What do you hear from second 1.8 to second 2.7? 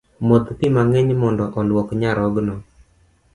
nyarogno